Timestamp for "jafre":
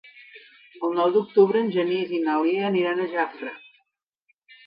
3.13-3.53